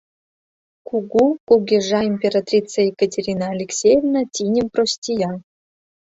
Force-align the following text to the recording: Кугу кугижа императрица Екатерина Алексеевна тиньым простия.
Кугу 0.87 1.25
кугижа 1.47 2.01
императрица 2.11 2.79
Екатерина 2.91 3.45
Алексеевна 3.55 4.21
тиньым 4.33 4.67
простия. 4.73 5.31